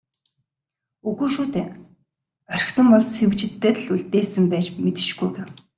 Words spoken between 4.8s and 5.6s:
мэдэшгүй" гэв.